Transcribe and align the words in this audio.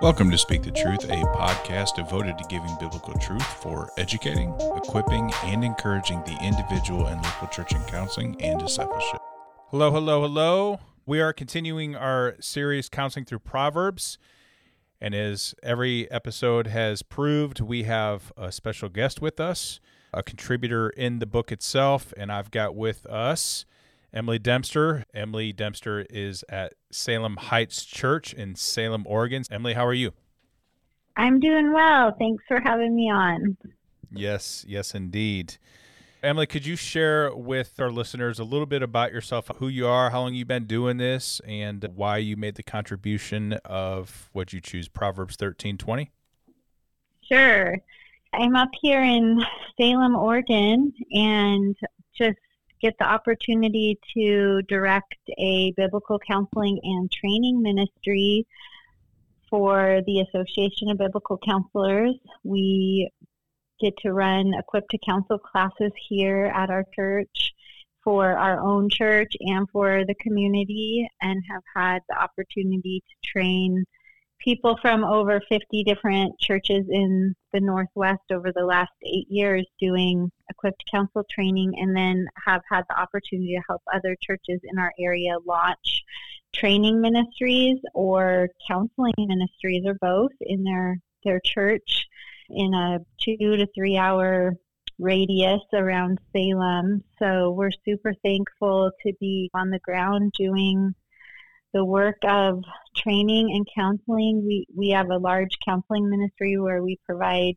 Welcome 0.00 0.30
to 0.30 0.38
Speak 0.38 0.62
the 0.62 0.70
Truth, 0.70 1.04
a 1.04 1.22
podcast 1.36 1.96
devoted 1.96 2.38
to 2.38 2.44
giving 2.48 2.74
biblical 2.80 3.12
truth 3.14 3.44
for 3.44 3.90
educating, 3.98 4.54
equipping, 4.76 5.30
and 5.44 5.62
encouraging 5.62 6.22
the 6.24 6.38
individual 6.42 7.06
and 7.06 7.22
local 7.22 7.48
church 7.48 7.72
in 7.72 7.82
counseling 7.82 8.40
and 8.40 8.58
discipleship. 8.58 9.20
Hello, 9.70 9.90
hello, 9.90 10.22
hello. 10.22 10.80
We 11.04 11.20
are 11.20 11.34
continuing 11.34 11.94
our 11.94 12.36
series, 12.40 12.88
Counseling 12.88 13.26
Through 13.26 13.40
Proverbs. 13.40 14.16
And 15.02 15.14
as 15.14 15.54
every 15.62 16.10
episode 16.10 16.68
has 16.68 17.02
proved, 17.02 17.60
we 17.60 17.82
have 17.82 18.32
a 18.38 18.50
special 18.50 18.88
guest 18.88 19.20
with 19.20 19.38
us, 19.38 19.80
a 20.14 20.22
contributor 20.22 20.88
in 20.88 21.18
the 21.18 21.26
book 21.26 21.52
itself. 21.52 22.14
And 22.16 22.32
I've 22.32 22.50
got 22.50 22.74
with 22.74 23.04
us 23.04 23.66
Emily 24.16 24.38
Dempster. 24.38 25.04
Emily 25.12 25.52
Dempster 25.52 26.06
is 26.08 26.42
at 26.48 26.72
Salem 26.90 27.36
Heights 27.36 27.84
Church 27.84 28.32
in 28.32 28.54
Salem, 28.54 29.04
Oregon. 29.06 29.42
Emily, 29.50 29.74
how 29.74 29.84
are 29.84 29.92
you? 29.92 30.12
I'm 31.18 31.38
doing 31.38 31.70
well. 31.74 32.16
Thanks 32.18 32.42
for 32.48 32.58
having 32.58 32.96
me 32.96 33.10
on. 33.10 33.58
Yes, 34.10 34.64
yes, 34.66 34.94
indeed. 34.94 35.58
Emily, 36.22 36.46
could 36.46 36.64
you 36.64 36.76
share 36.76 37.36
with 37.36 37.78
our 37.78 37.90
listeners 37.90 38.38
a 38.38 38.44
little 38.44 38.64
bit 38.64 38.82
about 38.82 39.12
yourself, 39.12 39.50
who 39.58 39.68
you 39.68 39.86
are, 39.86 40.08
how 40.08 40.22
long 40.22 40.32
you've 40.32 40.48
been 40.48 40.64
doing 40.64 40.96
this, 40.96 41.42
and 41.46 41.86
why 41.94 42.16
you 42.16 42.38
made 42.38 42.54
the 42.54 42.62
contribution 42.62 43.52
of 43.66 44.30
what 44.32 44.50
you 44.50 44.62
choose, 44.62 44.88
Proverbs 44.88 45.36
thirteen 45.36 45.76
twenty? 45.76 46.10
Sure. 47.20 47.76
I'm 48.32 48.56
up 48.56 48.70
here 48.80 49.02
in 49.02 49.44
Salem, 49.78 50.16
Oregon, 50.16 50.94
and 51.12 51.76
just 52.16 52.38
get 52.80 52.94
the 52.98 53.06
opportunity 53.06 53.98
to 54.14 54.62
direct 54.62 55.16
a 55.38 55.72
biblical 55.76 56.18
counseling 56.18 56.78
and 56.82 57.10
training 57.10 57.62
ministry 57.62 58.46
for 59.48 60.00
the 60.06 60.20
Association 60.20 60.90
of 60.90 60.98
Biblical 60.98 61.38
Counselors. 61.38 62.14
We 62.44 63.10
get 63.80 63.96
to 63.98 64.12
run 64.12 64.52
equipped 64.54 64.90
to 64.90 64.98
counsel 64.98 65.38
classes 65.38 65.92
here 66.08 66.46
at 66.54 66.70
our 66.70 66.84
church 66.94 67.52
for 68.02 68.36
our 68.36 68.60
own 68.60 68.88
church 68.88 69.32
and 69.40 69.68
for 69.70 70.04
the 70.04 70.14
community 70.14 71.08
and 71.20 71.42
have 71.50 71.62
had 71.74 72.02
the 72.08 72.16
opportunity 72.16 73.02
to 73.08 73.28
train 73.28 73.84
people 74.46 74.78
from 74.80 75.02
over 75.02 75.42
50 75.48 75.82
different 75.82 76.38
churches 76.38 76.86
in 76.88 77.34
the 77.52 77.58
Northwest 77.58 78.22
over 78.32 78.52
the 78.54 78.64
last 78.64 78.92
eight 79.02 79.26
years 79.28 79.66
doing 79.80 80.30
equipped 80.48 80.84
counsel 80.88 81.24
training, 81.28 81.72
and 81.76 81.96
then 81.96 82.24
have 82.46 82.62
had 82.70 82.84
the 82.88 82.98
opportunity 82.98 83.56
to 83.56 83.62
help 83.68 83.82
other 83.92 84.16
churches 84.22 84.60
in 84.62 84.78
our 84.78 84.92
area 85.00 85.34
launch 85.44 86.04
training 86.54 87.00
ministries 87.00 87.78
or 87.92 88.48
counseling 88.68 89.12
ministries 89.18 89.84
or 89.84 89.94
both 90.00 90.30
in 90.40 90.62
their, 90.62 90.96
their 91.24 91.40
church 91.44 92.06
in 92.48 92.72
a 92.72 92.98
two 93.20 93.56
to 93.56 93.66
three 93.74 93.96
hour 93.96 94.54
radius 95.00 95.60
around 95.74 96.20
Salem. 96.32 97.02
So 97.18 97.50
we're 97.50 97.72
super 97.84 98.14
thankful 98.24 98.92
to 99.04 99.12
be 99.20 99.50
on 99.54 99.70
the 99.70 99.80
ground 99.80 100.32
doing 100.38 100.94
the 101.76 101.84
work 101.84 102.16
of 102.22 102.64
training 102.96 103.50
and 103.54 103.68
counseling. 103.76 104.42
We, 104.46 104.66
we 104.74 104.88
have 104.90 105.10
a 105.10 105.18
large 105.18 105.58
counseling 105.62 106.08
ministry 106.08 106.56
where 106.58 106.82
we 106.82 106.98
provide 107.04 107.52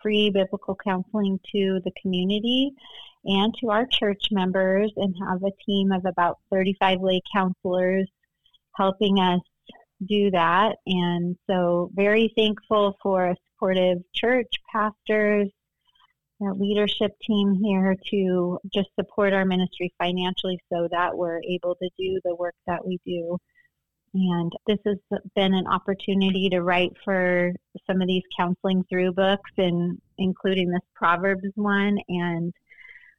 free 0.00 0.30
biblical 0.30 0.76
counseling 0.76 1.40
to 1.50 1.80
the 1.84 1.90
community 2.00 2.70
and 3.24 3.52
to 3.60 3.70
our 3.70 3.84
church 3.90 4.28
members 4.30 4.92
and 4.96 5.12
have 5.28 5.42
a 5.42 5.50
team 5.66 5.90
of 5.90 6.04
about 6.04 6.38
35 6.52 7.00
lay 7.00 7.20
counselors 7.34 8.08
helping 8.76 9.18
us 9.18 9.40
do 10.06 10.30
that. 10.30 10.76
And 10.86 11.36
so, 11.50 11.90
very 11.94 12.32
thankful 12.36 12.96
for 13.02 13.30
a 13.30 13.36
supportive 13.50 13.98
church, 14.14 14.52
pastors, 14.72 15.48
leadership 16.40 17.12
team 17.26 17.58
here 17.62 17.96
to 18.10 18.58
just 18.72 18.88
support 19.00 19.32
our 19.32 19.46
ministry 19.46 19.92
financially 19.98 20.60
so 20.70 20.86
that 20.90 21.16
we're 21.16 21.40
able 21.42 21.74
to 21.76 21.88
do 21.98 22.20
the 22.24 22.36
work 22.36 22.54
that 22.66 22.86
we 22.86 23.00
do. 23.06 23.38
And 24.14 24.52
this 24.68 24.78
has 24.86 24.98
been 25.34 25.54
an 25.54 25.66
opportunity 25.66 26.48
to 26.50 26.62
write 26.62 26.92
for 27.04 27.52
some 27.84 28.00
of 28.00 28.06
these 28.06 28.22
counseling 28.38 28.84
through 28.88 29.12
books, 29.12 29.50
and 29.58 30.00
including 30.18 30.70
this 30.70 30.82
Proverbs 30.94 31.50
one. 31.56 31.98
And 32.08 32.54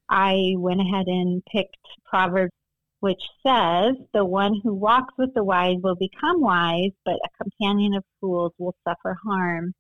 I 0.10 0.54
went 0.58 0.80
ahead 0.80 1.08
and 1.08 1.44
picked 1.52 1.76
Proverbs, 2.06 2.54
which 3.02 3.22
says, 3.46 3.96
The 4.14 4.24
one 4.24 4.62
who 4.64 4.74
walks 4.74 5.14
with 5.18 5.34
the 5.34 5.44
wise 5.44 5.76
will 5.84 5.96
become 5.96 6.40
wise, 6.40 6.92
but 7.04 7.16
a 7.16 7.44
companion 7.44 7.96
of 7.96 8.06
fools 8.22 8.54
will 8.58 8.76
suffer 8.88 9.18
harm. 9.22 9.74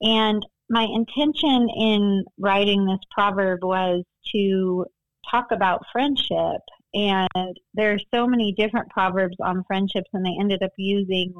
And 0.00 0.46
my 0.68 0.84
intention 0.84 1.68
in 1.76 2.24
writing 2.38 2.86
this 2.86 3.00
proverb 3.10 3.64
was 3.64 4.04
to 4.32 4.86
talk 5.28 5.50
about 5.50 5.84
friendship 5.92 6.60
and 6.94 7.56
there 7.74 7.92
are 7.92 7.98
so 8.12 8.26
many 8.26 8.52
different 8.52 8.88
proverbs 8.90 9.36
on 9.40 9.64
friendships 9.64 10.10
and 10.12 10.24
they 10.24 10.36
ended 10.40 10.62
up 10.62 10.72
using 10.76 11.32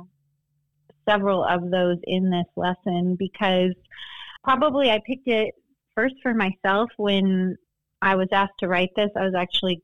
several 1.08 1.44
of 1.44 1.70
those 1.70 1.98
in 2.04 2.30
this 2.30 2.46
lesson 2.56 3.16
because 3.16 3.72
probably 4.44 4.90
I 4.90 5.00
picked 5.06 5.28
it 5.28 5.54
first 5.94 6.14
for 6.22 6.34
myself 6.34 6.90
when 6.96 7.56
I 8.02 8.14
was 8.14 8.28
asked 8.32 8.58
to 8.60 8.68
write 8.68 8.90
this. 8.96 9.10
I 9.16 9.24
was 9.24 9.34
actually 9.34 9.82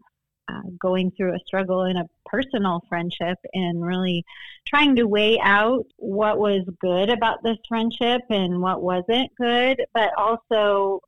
uh, 0.49 0.63
going 0.81 1.11
through 1.11 1.35
a 1.35 1.41
struggle 1.47 1.85
in 1.85 1.97
a 1.97 2.09
personal 2.25 2.83
friendship 2.89 3.39
and 3.53 3.85
really 3.85 4.25
trying 4.65 4.95
to 4.97 5.05
weigh 5.05 5.39
out 5.41 5.85
what 5.97 6.39
was 6.39 6.63
good 6.81 7.11
about 7.11 7.43
this 7.43 7.59
friendship 7.69 8.23
and 8.31 8.63
what 8.63 8.83
wasn't 8.83 9.31
good, 9.37 9.85
but 9.93 10.11
also 10.17 11.01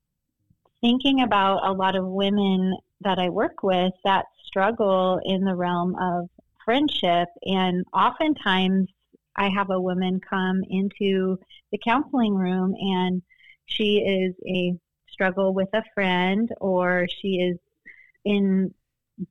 thinking 0.81 1.23
about 1.23 1.61
a 1.65 1.73
lot 1.73 1.97
of 1.97 2.05
women 2.07 2.77
that 3.01 3.19
I 3.19 3.29
work 3.29 3.63
with 3.63 3.93
that 4.05 4.27
struggle 4.49 5.21
in 5.25 5.45
the 5.45 5.55
realm 5.55 5.95
of 6.01 6.29
friendship. 6.65 7.29
And 7.45 7.85
oftentimes, 7.93 8.89
I 9.37 9.49
have 9.51 9.71
a 9.71 9.81
woman 9.81 10.21
come 10.29 10.63
into 10.69 11.39
the 11.71 11.79
counseling 11.79 12.35
room 12.35 12.75
and 12.77 13.23
she 13.67 13.99
is 13.99 14.35
a 14.47 14.75
struggle 15.09 15.55
with 15.55 15.69
a 15.75 15.85
friend 15.95 16.49
or 16.61 17.07
she 17.09 17.37
is 17.37 17.59
in 18.25 18.75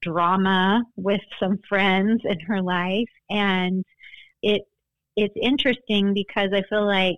drama 0.01 0.83
with 0.95 1.21
some 1.39 1.57
friends 1.67 2.21
in 2.25 2.39
her 2.41 2.61
life 2.61 3.09
and 3.29 3.85
it 4.41 4.63
it's 5.15 5.35
interesting 5.41 6.13
because 6.13 6.49
I 6.53 6.61
feel 6.69 6.85
like 6.85 7.15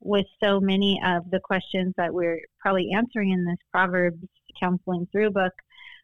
with 0.00 0.26
so 0.42 0.60
many 0.60 1.00
of 1.04 1.30
the 1.30 1.40
questions 1.40 1.94
that 1.96 2.12
we're 2.12 2.40
probably 2.58 2.90
answering 2.94 3.30
in 3.30 3.44
this 3.44 3.58
Proverbs 3.70 4.26
counseling 4.58 5.06
through 5.12 5.30
book, 5.30 5.52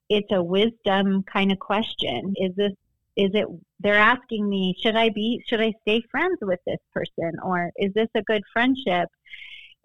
it's 0.09 0.31
a 0.33 0.43
wisdom 0.43 1.25
kind 1.31 1.53
of 1.53 1.59
question. 1.59 2.35
Is 2.37 2.55
this 2.57 2.73
is 3.17 3.31
it 3.33 3.47
they're 3.81 3.95
asking 3.95 4.49
me, 4.49 4.75
should 4.83 4.97
I 4.97 5.11
be 5.11 5.43
should 5.47 5.61
I 5.61 5.73
stay 5.83 6.03
friends 6.11 6.39
with 6.43 6.61
this 6.67 6.81
person 6.93 7.33
or 7.43 7.71
is 7.77 7.93
this 7.95 8.09
a 8.15 8.23
good 8.23 8.43
friendship? 8.53 9.09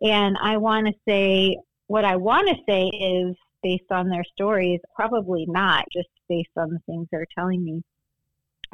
And 0.01 0.37
I 0.41 0.57
want 0.57 0.87
to 0.87 0.93
say 1.07 1.57
what 1.87 2.05
I 2.05 2.15
want 2.15 2.47
to 2.49 2.55
say 2.67 2.87
is 2.87 3.35
based 3.63 3.91
on 3.91 4.09
their 4.09 4.23
stories, 4.23 4.79
probably 4.95 5.45
not, 5.47 5.85
just 5.93 6.09
based 6.27 6.49
on 6.57 6.69
the 6.71 6.79
things 6.85 7.07
they're 7.11 7.27
telling 7.37 7.63
me. 7.63 7.83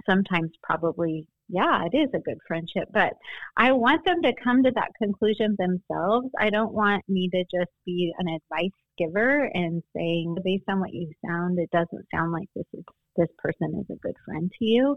Sometimes 0.08 0.52
probably 0.64 1.28
yeah, 1.50 1.86
it 1.86 1.96
is 1.96 2.10
a 2.14 2.20
good 2.20 2.38
friendship. 2.48 2.90
But 2.92 3.14
I 3.56 3.72
want 3.72 4.04
them 4.06 4.22
to 4.22 4.34
come 4.44 4.64
to 4.64 4.72
that 4.72 4.92
conclusion 5.02 5.56
themselves. 5.58 6.28
I 6.40 6.50
don't 6.50 6.74
want 6.74 7.04
me 7.08 7.30
to 7.30 7.44
just 7.44 7.72
be 7.86 8.14
an 8.20 8.28
advice 8.28 8.72
giver 8.98 9.50
and 9.54 9.82
saying, 9.96 10.38
based 10.44 10.66
on 10.68 10.80
what 10.80 10.94
you 10.94 11.12
sound, 11.26 11.60
it 11.60 11.70
doesn't 11.72 12.08
sound 12.14 12.32
like 12.32 12.50
this 12.56 12.66
is 12.74 12.84
this 13.16 13.30
person 13.38 13.80
is 13.80 13.96
a 13.96 14.00
good 14.00 14.16
friend 14.26 14.52
to 14.60 14.66
you. 14.66 14.96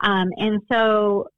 Um, 0.00 0.30
and 0.36 0.62
so 0.70 1.28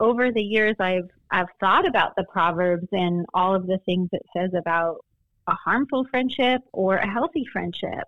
over 0.00 0.30
the 0.32 0.42
years 0.42 0.76
I've 0.78 1.10
I've 1.30 1.48
thought 1.60 1.86
about 1.86 2.14
the 2.16 2.24
proverbs 2.32 2.88
and 2.92 3.26
all 3.34 3.54
of 3.54 3.66
the 3.66 3.78
things 3.84 4.08
it 4.12 4.22
says 4.34 4.50
about 4.56 5.04
a 5.46 5.54
harmful 5.54 6.06
friendship 6.10 6.62
or 6.72 6.96
a 6.96 7.10
healthy 7.10 7.44
friendship. 7.52 8.04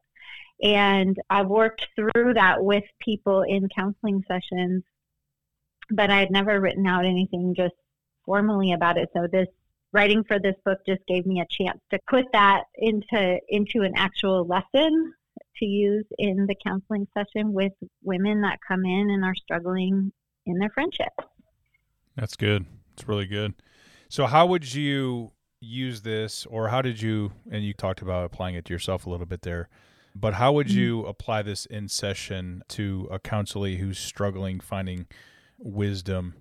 And 0.63 1.17
I've 1.31 1.49
worked 1.49 1.87
through 1.97 2.35
that 2.35 2.63
with 2.63 2.85
people 3.01 3.43
in 3.43 3.69
counseling 3.75 4.23
sessions 4.29 4.85
but 5.91 6.11
I 6.11 6.19
had 6.19 6.31
never 6.31 6.61
written 6.61 6.87
out 6.87 7.05
anything 7.05 7.55
just 7.57 7.75
formally 8.25 8.73
about 8.73 8.99
it. 8.99 9.09
So 9.15 9.27
this 9.31 9.49
writing 9.93 10.25
for 10.25 10.39
this 10.39 10.55
book 10.65 10.79
just 10.87 11.01
gave 11.07 11.27
me 11.27 11.41
a 11.41 11.47
chance 11.51 11.81
to 11.91 11.99
put 12.09 12.27
that 12.33 12.65
into 12.77 13.39
into 13.49 13.83
an 13.83 13.93
actual 13.97 14.47
lesson 14.47 15.15
to 15.57 15.65
use 15.67 16.07
in 16.19 16.47
the 16.47 16.55
counseling 16.65 17.07
session 17.15 17.53
with 17.53 17.73
women 18.03 18.41
that 18.43 18.59
come 18.67 18.85
in 18.85 19.11
and 19.11 19.25
are 19.25 19.35
struggling 19.35 20.13
in 20.47 20.59
their 20.59 20.71
friendship. 20.71 21.13
That's 22.17 22.37
good. 22.37 22.67
It's 22.95 23.09
really 23.09 23.27
good. 23.27 23.55
So 24.09 24.27
how 24.27 24.47
would 24.47 24.75
you 24.75 25.33
use 25.61 26.03
this 26.03 26.47
or 26.47 26.69
how 26.69 26.83
did 26.83 27.01
you 27.01 27.33
and 27.51 27.63
you 27.63 27.75
talked 27.75 28.01
about 28.01 28.25
applying 28.25 28.55
it 28.55 28.65
to 28.65 28.73
yourself 28.73 29.07
a 29.07 29.11
little 29.11 29.27
bit 29.27 29.43
there 29.43 29.69
but 30.15 30.35
how 30.35 30.53
would 30.53 30.69
mm-hmm. 30.69 30.79
you 30.79 31.07
apply 31.07 31.43
this 31.43 31.67
in 31.67 31.87
session 31.87 32.63
to 32.67 33.07
a 33.11 33.19
counselee 33.19 33.77
who's 33.77 33.99
struggling 33.99 34.59
finding 34.59 35.07
wisdom 35.61 36.35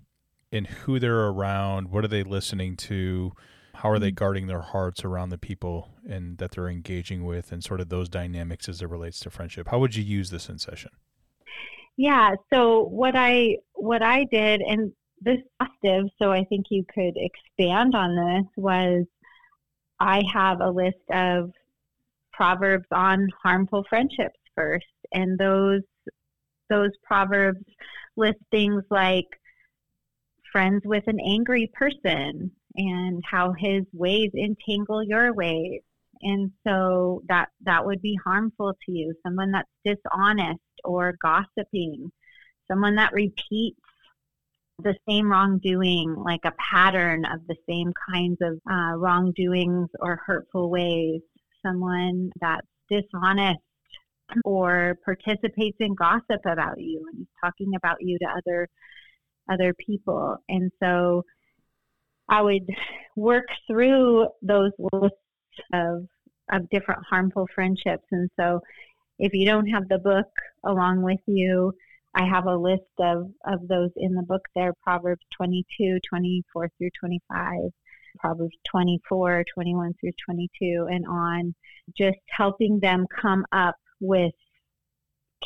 in 0.50 0.64
who 0.64 0.98
they're 0.98 1.26
around. 1.28 1.90
What 1.90 2.04
are 2.04 2.08
they 2.08 2.22
listening 2.22 2.76
to? 2.78 3.32
How 3.74 3.90
are 3.90 3.98
they 3.98 4.10
mm. 4.10 4.16
guarding 4.16 4.46
their 4.46 4.60
hearts 4.60 5.04
around 5.04 5.30
the 5.30 5.38
people 5.38 5.88
and 6.08 6.38
that 6.38 6.52
they're 6.52 6.68
engaging 6.68 7.24
with, 7.24 7.52
and 7.52 7.62
sort 7.62 7.80
of 7.80 7.88
those 7.88 8.08
dynamics 8.08 8.68
as 8.68 8.82
it 8.82 8.88
relates 8.88 9.20
to 9.20 9.30
friendship? 9.30 9.68
How 9.68 9.78
would 9.78 9.94
you 9.94 10.02
use 10.02 10.30
this 10.30 10.48
in 10.48 10.58
session? 10.58 10.90
Yeah. 11.96 12.34
So 12.52 12.84
what 12.84 13.14
I 13.16 13.58
what 13.74 14.02
I 14.02 14.24
did, 14.24 14.60
and 14.60 14.92
this 15.20 15.38
positive, 15.60 16.10
so 16.20 16.32
I 16.32 16.44
think 16.44 16.66
you 16.70 16.84
could 16.92 17.14
expand 17.16 17.94
on 17.94 18.16
this 18.16 18.46
was 18.56 19.04
I 19.98 20.22
have 20.32 20.60
a 20.60 20.70
list 20.70 20.96
of 21.12 21.52
proverbs 22.32 22.86
on 22.90 23.28
harmful 23.42 23.84
friendships 23.88 24.38
first, 24.54 24.86
and 25.12 25.38
those 25.38 25.82
those 26.68 26.90
proverbs 27.04 27.64
list 28.20 28.38
things 28.50 28.84
like 28.90 29.26
friends 30.52 30.82
with 30.84 31.04
an 31.06 31.18
angry 31.20 31.70
person 31.74 32.50
and 32.76 33.22
how 33.28 33.52
his 33.52 33.82
ways 33.92 34.30
entangle 34.34 35.02
your 35.02 35.32
ways. 35.32 35.80
And 36.22 36.52
so 36.66 37.22
that 37.28 37.48
that 37.62 37.84
would 37.84 38.02
be 38.02 38.18
harmful 38.22 38.74
to 38.86 38.92
you. 38.92 39.14
Someone 39.24 39.52
that's 39.52 39.68
dishonest 39.84 40.60
or 40.84 41.14
gossiping. 41.22 42.12
Someone 42.70 42.96
that 42.96 43.12
repeats 43.12 43.80
the 44.82 44.94
same 45.08 45.30
wrongdoing 45.30 46.14
like 46.14 46.44
a 46.44 46.52
pattern 46.52 47.24
of 47.24 47.40
the 47.48 47.56
same 47.68 47.92
kinds 48.10 48.38
of 48.40 48.58
uh, 48.70 48.96
wrongdoings 48.96 49.88
or 50.00 50.20
hurtful 50.26 50.70
ways. 50.70 51.22
Someone 51.64 52.30
that's 52.40 52.66
dishonest 52.90 53.60
or 54.44 54.96
participates 55.04 55.76
in 55.80 55.94
gossip 55.94 56.40
about 56.46 56.80
you 56.80 57.04
and 57.12 57.22
is 57.22 57.28
talking 57.42 57.72
about 57.76 57.96
you 58.00 58.18
to 58.18 58.26
other 58.26 58.68
other 59.50 59.74
people. 59.74 60.36
And 60.48 60.70
so 60.82 61.24
i 62.28 62.40
would 62.40 62.68
work 63.16 63.46
through 63.66 64.28
those 64.42 64.72
lists 64.92 65.16
of 65.72 66.06
of 66.52 66.68
different 66.70 67.00
harmful 67.08 67.46
friendships. 67.54 68.06
And 68.10 68.28
so 68.38 68.60
if 69.20 69.34
you 69.34 69.46
don't 69.46 69.66
have 69.66 69.88
the 69.88 69.98
book 69.98 70.26
along 70.64 71.02
with 71.02 71.20
you 71.26 71.72
i 72.14 72.24
have 72.24 72.46
a 72.46 72.56
list 72.56 72.82
of 72.98 73.30
of 73.46 73.68
those 73.68 73.90
in 73.96 74.14
the 74.14 74.22
book 74.22 74.42
there 74.56 74.72
proverbs 74.82 75.24
22 75.36 75.98
24 76.08 76.68
through 76.76 76.90
25 76.98 77.56
proverbs 78.18 78.56
24 78.70 79.44
21 79.54 79.94
through 80.00 80.10
22 80.24 80.88
and 80.90 81.06
on 81.06 81.54
just 81.96 82.18
helping 82.28 82.80
them 82.80 83.06
come 83.20 83.44
up 83.52 83.76
with 84.00 84.32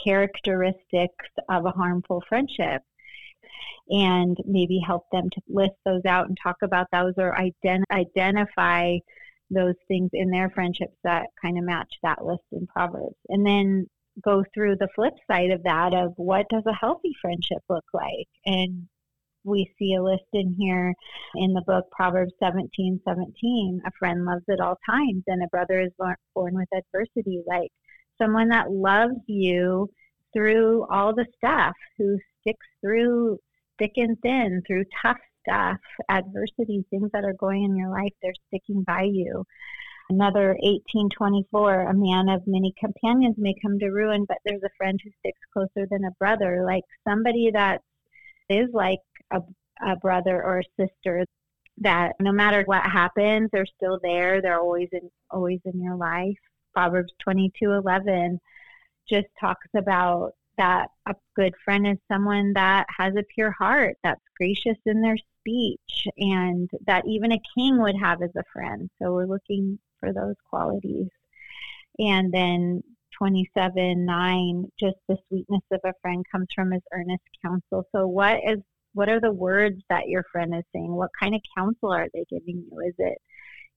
characteristics 0.02 1.26
of 1.48 1.66
a 1.66 1.70
harmful 1.70 2.22
friendship 2.28 2.82
and 3.88 4.36
maybe 4.46 4.80
help 4.84 5.04
them 5.12 5.28
to 5.30 5.40
list 5.48 5.74
those 5.84 6.04
out 6.06 6.26
and 6.26 6.38
talk 6.42 6.56
about 6.62 6.86
those 6.92 7.12
or 7.18 7.36
ident- 7.36 7.84
identify 7.90 8.96
those 9.50 9.74
things 9.88 10.10
in 10.12 10.30
their 10.30 10.50
friendships 10.50 10.96
that 11.04 11.26
kind 11.40 11.58
of 11.58 11.64
match 11.64 11.92
that 12.02 12.24
list 12.24 12.44
in 12.52 12.66
Proverbs. 12.66 13.16
And 13.28 13.46
then 13.46 13.86
go 14.24 14.44
through 14.54 14.76
the 14.76 14.88
flip 14.94 15.14
side 15.30 15.50
of 15.50 15.62
that 15.64 15.92
of 15.92 16.12
what 16.16 16.46
does 16.48 16.62
a 16.66 16.72
healthy 16.72 17.12
friendship 17.20 17.62
look 17.68 17.84
like? 17.92 18.28
And 18.46 18.88
we 19.44 19.70
see 19.78 19.94
a 19.94 20.02
list 20.02 20.24
in 20.32 20.54
here 20.58 20.94
in 21.34 21.52
the 21.52 21.62
book 21.66 21.84
Proverbs 21.92 22.32
17 22.42 23.00
17. 23.06 23.82
A 23.86 23.90
friend 23.98 24.24
loves 24.24 24.44
at 24.50 24.60
all 24.60 24.78
times, 24.88 25.22
and 25.26 25.42
a 25.42 25.48
brother 25.48 25.80
is 25.80 25.92
born 25.98 26.54
with 26.54 26.68
adversity. 26.74 27.42
Like 27.46 27.70
someone 28.20 28.48
that 28.48 28.70
loves 28.70 29.16
you 29.26 29.90
through 30.32 30.86
all 30.90 31.14
the 31.14 31.26
stuff, 31.36 31.74
who 31.98 32.18
sticks 32.40 32.66
through 32.80 33.38
thick 33.78 33.92
and 33.96 34.16
thin, 34.22 34.62
through 34.66 34.84
tough 35.02 35.18
stuff, 35.46 35.78
adversity, 36.08 36.84
things 36.90 37.10
that 37.12 37.24
are 37.24 37.34
going 37.34 37.64
in 37.64 37.76
your 37.76 37.90
life, 37.90 38.12
they're 38.22 38.32
sticking 38.48 38.82
by 38.82 39.02
you. 39.02 39.44
Another 40.10 40.48
1824, 40.60 41.82
a 41.82 41.94
man 41.94 42.28
of 42.28 42.42
many 42.46 42.74
companions 42.78 43.36
may 43.38 43.54
come 43.62 43.78
to 43.78 43.88
ruin, 43.88 44.26
but 44.28 44.36
there's 44.44 44.62
a 44.62 44.76
friend 44.76 45.00
who 45.02 45.10
sticks 45.20 45.40
closer 45.52 45.86
than 45.90 46.04
a 46.04 46.10
brother, 46.18 46.64
like 46.66 46.84
somebody 47.08 47.50
that 47.52 47.80
is 48.50 48.68
like 48.72 48.98
a, 49.32 49.40
a 49.86 49.96
brother 49.96 50.42
or 50.42 50.60
a 50.60 50.82
sister 50.86 51.24
that 51.78 52.12
no 52.20 52.32
matter 52.32 52.62
what 52.66 52.82
happens, 52.82 53.48
they're 53.52 53.66
still 53.66 53.98
there. 54.02 54.40
They're 54.40 54.60
always 54.60 54.88
in 54.92 55.10
always 55.30 55.60
in 55.64 55.82
your 55.82 55.96
life. 55.96 56.36
Proverbs 56.74 57.12
22:11 57.26 58.38
just 59.08 59.28
talks 59.40 59.68
about 59.76 60.32
that 60.56 60.90
a 61.06 61.14
good 61.34 61.54
friend 61.64 61.86
is 61.86 61.98
someone 62.08 62.52
that 62.54 62.86
has 62.96 63.14
a 63.16 63.24
pure 63.34 63.50
heart, 63.50 63.96
that's 64.02 64.20
gracious 64.36 64.78
in 64.86 65.02
their 65.02 65.16
speech, 65.40 66.06
and 66.16 66.70
that 66.86 67.06
even 67.06 67.32
a 67.32 67.42
king 67.54 67.80
would 67.80 67.96
have 67.96 68.22
as 68.22 68.34
a 68.36 68.44
friend. 68.52 68.88
So 69.00 69.12
we're 69.12 69.26
looking 69.26 69.78
for 70.00 70.12
those 70.12 70.36
qualities. 70.48 71.08
And 71.98 72.32
then 72.32 72.82
27 73.18 74.04
9 74.04 74.72
just 74.78 74.96
the 75.08 75.16
sweetness 75.28 75.62
of 75.70 75.80
a 75.84 75.92
friend 76.02 76.24
comes 76.30 76.48
from 76.54 76.72
his 76.72 76.82
earnest 76.92 77.22
counsel 77.44 77.86
so 77.92 78.08
what 78.08 78.38
is 78.44 78.58
what 78.92 79.08
are 79.08 79.20
the 79.20 79.32
words 79.32 79.80
that 79.88 80.08
your 80.08 80.24
friend 80.32 80.52
is 80.54 80.64
saying 80.74 80.92
what 80.92 81.10
kind 81.18 81.34
of 81.34 81.40
counsel 81.56 81.92
are 81.92 82.08
they 82.12 82.24
giving 82.28 82.64
you 82.68 82.80
is 82.80 82.94
it 82.98 83.18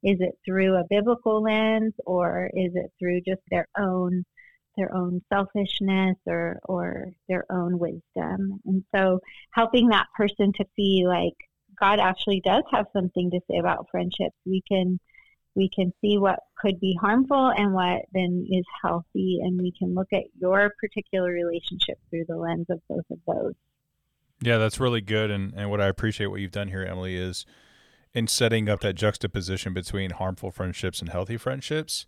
is 0.04 0.18
it 0.20 0.38
through 0.46 0.76
a 0.76 0.86
biblical 0.90 1.42
lens 1.42 1.94
or 2.06 2.50
is 2.54 2.72
it 2.76 2.92
through 3.00 3.22
just 3.22 3.42
their 3.50 3.68
own 3.78 4.24
their 4.78 4.96
own 4.96 5.22
selfishness 5.34 6.18
or 6.26 6.60
or 6.66 7.08
their 7.28 7.46
own 7.52 7.80
wisdom? 7.80 8.60
And 8.66 8.84
so 8.94 9.20
helping 9.52 9.90
that 9.90 10.08
person 10.16 10.54
to 10.54 10.66
see 10.76 11.04
like 11.08 11.34
god 11.80 12.00
actually 12.00 12.42
does 12.42 12.64
have 12.72 12.86
something 12.94 13.32
to 13.32 13.40
say 13.50 13.58
about 13.58 13.88
friendships. 13.92 14.36
We 14.46 14.62
can 14.68 15.00
we 15.56 15.70
can 15.76 15.92
see 16.02 16.20
what 16.20 16.40
could 16.60 16.80
be 16.80 16.96
harmful 17.02 17.48
and 17.50 17.74
what 17.74 18.04
then 18.14 18.46
is 18.50 18.66
healthy 18.84 19.40
and 19.42 19.60
we 19.60 19.74
can 19.78 19.96
look 19.96 20.10
at 20.14 20.24
your 20.40 20.72
particular 20.80 21.32
relationship 21.32 21.98
through 22.10 22.26
the 22.28 22.38
lens 22.38 22.68
of 22.70 22.80
both 22.88 23.06
of 23.10 23.18
those. 23.28 23.54
Yeah 24.40 24.60
that's 24.60 24.80
really 24.80 25.02
good 25.02 25.32
and, 25.32 25.54
and 25.58 25.72
what 25.72 25.82
i 25.82 25.88
appreciate 25.88 26.28
what 26.28 26.42
you've 26.42 26.52
done 26.52 26.68
here 26.68 26.84
emily 26.84 27.16
is 27.16 27.48
in 28.18 28.25
setting 28.25 28.68
up 28.68 28.80
that 28.80 28.96
juxtaposition 28.96 29.75
between 29.75 30.10
harmful 30.10 30.50
friendships 30.50 31.02
and 31.02 31.10
healthy 31.12 31.38
friendships. 31.38 32.08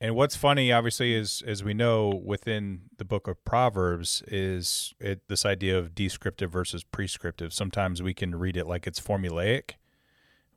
And 0.00 0.14
what's 0.14 0.36
funny, 0.36 0.70
obviously, 0.70 1.14
is 1.14 1.42
as 1.44 1.64
we 1.64 1.74
know 1.74 2.22
within 2.24 2.82
the 2.96 3.04
book 3.04 3.26
of 3.26 3.44
Proverbs, 3.44 4.22
is 4.28 4.94
it 5.00 5.22
this 5.26 5.44
idea 5.44 5.76
of 5.76 5.96
descriptive 5.96 6.52
versus 6.52 6.84
prescriptive. 6.84 7.52
Sometimes 7.52 8.00
we 8.00 8.14
can 8.14 8.36
read 8.36 8.56
it 8.56 8.68
like 8.68 8.86
it's 8.86 9.00
formulaic 9.00 9.72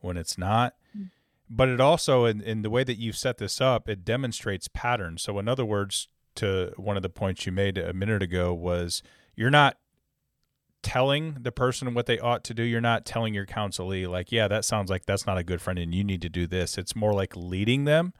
when 0.02 0.16
it's 0.16 0.38
not. 0.38 0.74
Mm. 0.96 1.10
But 1.50 1.68
it 1.68 1.80
also, 1.80 2.24
in, 2.24 2.40
in 2.40 2.62
the 2.62 2.70
way 2.70 2.84
that 2.84 2.96
you've 2.96 3.16
set 3.16 3.38
this 3.38 3.60
up, 3.60 3.88
it 3.88 4.04
demonstrates 4.04 4.68
patterns. 4.68 5.22
So, 5.22 5.36
in 5.40 5.48
other 5.48 5.64
words, 5.64 6.06
to 6.36 6.72
one 6.76 6.96
of 6.96 7.02
the 7.02 7.08
points 7.08 7.44
you 7.44 7.50
made 7.50 7.76
a 7.76 7.92
minute 7.92 8.22
ago 8.22 8.54
was 8.54 9.02
you're 9.34 9.50
not 9.50 9.78
telling 10.86 11.38
the 11.40 11.50
person 11.50 11.94
what 11.94 12.06
they 12.06 12.20
ought 12.20 12.44
to 12.44 12.54
do. 12.54 12.62
You're 12.62 12.80
not 12.80 13.04
telling 13.04 13.34
your 13.34 13.44
counselee, 13.44 14.08
like, 14.08 14.30
yeah, 14.30 14.46
that 14.46 14.64
sounds 14.64 14.88
like 14.88 15.04
that's 15.04 15.26
not 15.26 15.36
a 15.36 15.42
good 15.42 15.60
friend 15.60 15.80
and 15.80 15.92
you 15.92 16.04
need 16.04 16.22
to 16.22 16.28
do 16.28 16.46
this. 16.46 16.78
It's 16.78 16.94
more 16.94 17.12
like 17.12 17.34
leading 17.34 17.86
them, 17.86 18.14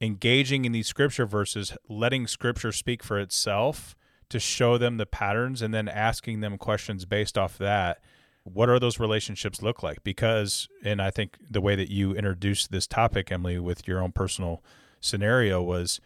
engaging 0.00 0.64
in 0.64 0.72
these 0.72 0.88
scripture 0.88 1.26
verses, 1.26 1.76
letting 1.88 2.26
scripture 2.26 2.72
speak 2.72 3.04
for 3.04 3.20
itself 3.20 3.94
to 4.30 4.40
show 4.40 4.78
them 4.78 4.96
the 4.96 5.06
patterns 5.06 5.62
and 5.62 5.72
then 5.72 5.88
asking 5.88 6.40
them 6.40 6.58
questions 6.58 7.04
based 7.04 7.38
off 7.38 7.56
that. 7.58 8.02
What 8.42 8.68
are 8.68 8.80
those 8.80 8.98
relationships 8.98 9.62
look 9.62 9.80
like? 9.80 10.02
Because, 10.02 10.68
and 10.82 11.00
I 11.00 11.12
think 11.12 11.36
the 11.48 11.60
way 11.60 11.76
that 11.76 11.88
you 11.88 12.16
introduced 12.16 12.72
this 12.72 12.88
topic, 12.88 13.30
Emily, 13.30 13.60
with 13.60 13.86
your 13.86 14.02
own 14.02 14.10
personal 14.10 14.60
scenario 15.00 15.62
was 15.62 16.00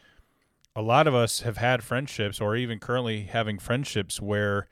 a 0.77 0.83
lot 0.83 1.07
of 1.07 1.15
us 1.15 1.41
have 1.41 1.57
had 1.57 1.83
friendships 1.83 2.39
or 2.39 2.55
even 2.55 2.79
currently 2.79 3.23
having 3.23 3.59
friendships 3.59 4.21
where 4.21 4.69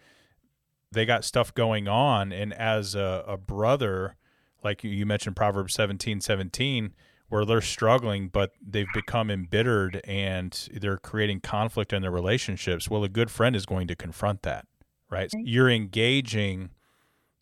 they 0.93 1.07
got 1.07 1.25
stuff 1.25 1.53
going 1.55 1.89
on. 1.89 2.33
And 2.33 2.53
as 2.53 2.95
a, 2.95 3.25
a 3.27 3.37
brother 3.37 4.17
like 4.65 4.85
you 4.85 5.05
mentioned 5.05 5.37
proverbs 5.37 5.75
17 5.75 6.21
17 6.21 6.95
where 7.29 7.45
they're 7.45 7.61
struggling 7.61 8.29
but 8.29 8.53
they've 8.65 8.87
become 8.95 9.31
embittered 9.31 10.01
and 10.05 10.69
they're 10.81 10.99
creating 10.99 11.41
conflict 11.41 11.93
in 11.93 12.03
their 12.03 12.11
relationships. 12.11 12.89
Well 12.89 13.05
a 13.05 13.09
good 13.09 13.31
friend 13.31 13.57
is 13.57 13.67
going 13.67 13.89
to 13.89 13.97
confront 13.97 14.43
that 14.43 14.67
right. 15.11 15.31
You're 15.37 15.71
engaging 15.71 16.71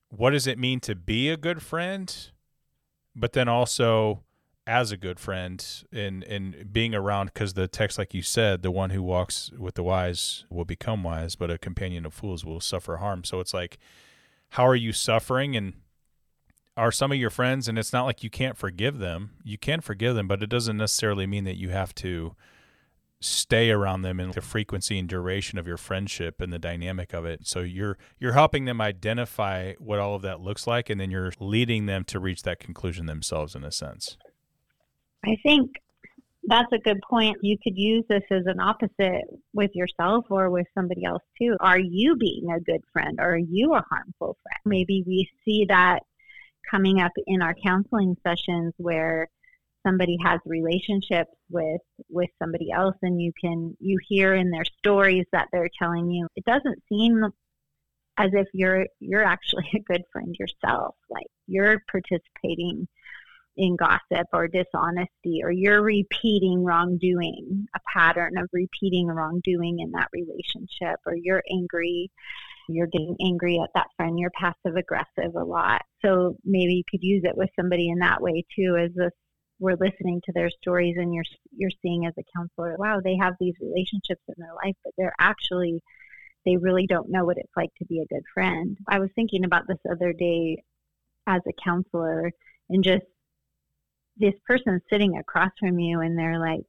what 0.08 0.30
does 0.30 0.46
it 0.46 0.58
mean 0.58 0.80
to 0.80 0.94
be 0.94 1.28
a 1.28 1.36
good 1.36 1.62
friend 1.62 2.30
but 3.14 3.32
then 3.32 3.48
also 3.48 4.22
as 4.70 4.92
a 4.92 4.96
good 4.96 5.18
friend 5.18 5.82
in 5.90 6.22
in 6.22 6.68
being 6.70 6.94
around 6.94 7.26
because 7.26 7.54
the 7.54 7.66
text 7.66 7.98
like 7.98 8.14
you 8.14 8.22
said 8.22 8.62
the 8.62 8.70
one 8.70 8.90
who 8.90 9.02
walks 9.02 9.50
with 9.58 9.74
the 9.74 9.82
wise 9.82 10.44
will 10.48 10.64
become 10.64 11.02
wise 11.02 11.34
but 11.34 11.50
a 11.50 11.58
companion 11.58 12.06
of 12.06 12.14
fools 12.14 12.44
will 12.44 12.60
suffer 12.60 12.98
harm 12.98 13.24
so 13.24 13.40
it's 13.40 13.52
like 13.52 13.78
how 14.50 14.64
are 14.64 14.76
you 14.76 14.92
suffering 14.92 15.56
and 15.56 15.74
are 16.76 16.92
some 16.92 17.10
of 17.10 17.18
your 17.18 17.30
friends 17.30 17.66
and 17.66 17.80
it's 17.80 17.92
not 17.92 18.04
like 18.04 18.22
you 18.22 18.30
can't 18.30 18.56
forgive 18.56 18.98
them 18.98 19.30
you 19.42 19.58
can 19.58 19.80
forgive 19.80 20.14
them 20.14 20.28
but 20.28 20.40
it 20.40 20.48
doesn't 20.48 20.76
necessarily 20.76 21.26
mean 21.26 21.42
that 21.42 21.56
you 21.56 21.70
have 21.70 21.92
to 21.92 22.36
stay 23.20 23.70
around 23.70 24.02
them 24.02 24.18
and 24.18 24.32
the 24.32 24.40
frequency 24.40 24.98
and 24.98 25.08
duration 25.08 25.58
of 25.58 25.66
your 25.66 25.76
friendship 25.76 26.40
and 26.40 26.50
the 26.50 26.58
dynamic 26.58 27.12
of 27.12 27.26
it. 27.26 27.46
So 27.46 27.60
you're 27.60 27.98
you're 28.18 28.32
helping 28.32 28.64
them 28.64 28.80
identify 28.80 29.74
what 29.74 29.98
all 29.98 30.14
of 30.14 30.22
that 30.22 30.40
looks 30.40 30.66
like 30.66 30.88
and 30.88 30.98
then 30.98 31.10
you're 31.10 31.32
leading 31.38 31.84
them 31.84 32.04
to 32.04 32.18
reach 32.18 32.44
that 32.44 32.60
conclusion 32.60 33.04
themselves 33.04 33.54
in 33.54 33.62
a 33.62 33.70
sense. 33.70 34.16
I 35.24 35.36
think 35.42 35.70
that's 36.44 36.72
a 36.72 36.78
good 36.78 37.00
point. 37.08 37.36
You 37.42 37.56
could 37.62 37.76
use 37.76 38.04
this 38.08 38.22
as 38.30 38.46
an 38.46 38.60
opposite 38.60 39.24
with 39.52 39.70
yourself 39.74 40.26
or 40.30 40.50
with 40.50 40.66
somebody 40.74 41.04
else 41.04 41.22
too. 41.40 41.56
Are 41.60 41.78
you 41.78 42.16
being 42.16 42.50
a 42.50 42.60
good 42.60 42.82
friend 42.92 43.18
or 43.20 43.34
are 43.34 43.38
you 43.38 43.74
a 43.74 43.84
harmful 43.88 44.36
friend? 44.42 44.60
Maybe 44.64 45.04
we 45.06 45.28
see 45.44 45.66
that 45.68 46.00
coming 46.70 47.00
up 47.00 47.12
in 47.26 47.42
our 47.42 47.54
counseling 47.54 48.16
sessions 48.22 48.72
where 48.78 49.28
somebody 49.86 50.16
has 50.22 50.40
relationships 50.44 51.32
with 51.50 51.80
with 52.08 52.28
somebody 52.38 52.70
else 52.70 52.96
and 53.02 53.20
you 53.20 53.32
can 53.40 53.76
you 53.80 53.98
hear 54.08 54.34
in 54.34 54.50
their 54.50 54.64
stories 54.78 55.24
that 55.32 55.48
they're 55.52 55.70
telling 55.78 56.10
you 56.10 56.26
it 56.36 56.44
doesn't 56.44 56.82
seem 56.88 57.24
as 58.18 58.30
if 58.34 58.46
you're 58.52 58.86
you're 58.98 59.24
actually 59.24 59.68
a 59.74 59.78
good 59.80 60.02
friend 60.12 60.36
yourself 60.38 60.94
like 61.08 61.26
you're 61.46 61.82
participating 61.90 62.86
in 63.60 63.76
gossip 63.76 64.26
or 64.32 64.48
dishonesty 64.48 65.42
or 65.44 65.50
you're 65.50 65.82
repeating 65.82 66.64
wrongdoing 66.64 67.66
a 67.76 67.78
pattern 67.92 68.38
of 68.38 68.48
repeating 68.54 69.06
wrongdoing 69.06 69.80
in 69.80 69.90
that 69.92 70.08
relationship 70.14 70.98
or 71.04 71.14
you're 71.14 71.42
angry 71.52 72.10
you're 72.68 72.86
getting 72.86 73.16
angry 73.22 73.60
at 73.62 73.68
that 73.74 73.88
friend 73.96 74.18
you're 74.18 74.30
passive 74.30 74.76
aggressive 74.76 75.34
a 75.36 75.44
lot. 75.44 75.82
So 76.02 76.36
maybe 76.44 76.74
you 76.74 76.84
could 76.90 77.02
use 77.02 77.22
it 77.24 77.36
with 77.36 77.50
somebody 77.54 77.90
in 77.90 77.98
that 77.98 78.22
way 78.22 78.44
too 78.56 78.76
as 78.80 78.96
a 78.96 79.10
we're 79.58 79.76
listening 79.76 80.22
to 80.24 80.32
their 80.32 80.48
stories 80.62 80.96
and 80.98 81.12
you're 81.12 81.24
you're 81.54 81.70
seeing 81.82 82.06
as 82.06 82.14
a 82.18 82.24
counselor 82.34 82.76
wow 82.78 82.98
they 83.04 83.16
have 83.20 83.34
these 83.38 83.52
relationships 83.60 84.22
in 84.26 84.34
their 84.38 84.54
life 84.64 84.74
but 84.82 84.94
they're 84.96 85.14
actually 85.20 85.82
they 86.46 86.56
really 86.56 86.86
don't 86.86 87.10
know 87.10 87.26
what 87.26 87.36
it's 87.36 87.52
like 87.54 87.68
to 87.78 87.84
be 87.84 88.00
a 88.00 88.14
good 88.14 88.24
friend. 88.32 88.78
I 88.88 88.98
was 88.98 89.10
thinking 89.14 89.44
about 89.44 89.68
this 89.68 89.76
other 89.90 90.14
day 90.14 90.62
as 91.26 91.42
a 91.46 91.62
counselor 91.62 92.32
and 92.70 92.82
just 92.82 93.04
this 94.20 94.34
person 94.46 94.80
sitting 94.90 95.16
across 95.16 95.50
from 95.58 95.78
you 95.78 96.00
and 96.00 96.18
they're 96.18 96.38
like 96.38 96.66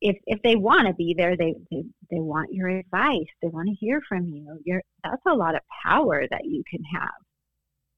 if 0.00 0.16
if 0.26 0.40
they 0.42 0.56
want 0.56 0.86
to 0.86 0.94
be 0.94 1.14
there 1.16 1.36
they, 1.36 1.54
they 1.70 1.84
they 2.10 2.20
want 2.20 2.52
your 2.52 2.68
advice 2.68 3.26
they 3.42 3.48
want 3.48 3.68
to 3.68 3.74
hear 3.74 4.00
from 4.08 4.26
you 4.26 4.58
you're 4.64 4.82
that's 5.02 5.22
a 5.26 5.34
lot 5.34 5.54
of 5.54 5.62
power 5.84 6.24
that 6.30 6.44
you 6.44 6.62
can 6.70 6.82
have 6.84 7.10